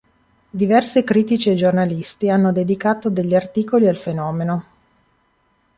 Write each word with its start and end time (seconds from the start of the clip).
Diversi 0.49 1.03
critici 1.03 1.51
e 1.51 1.53
giornalisti 1.53 2.27
hanno 2.27 2.51
dedicato 2.51 3.11
degli 3.11 3.35
articoli 3.35 3.87
al 3.87 3.97
fenomeno. 3.97 4.65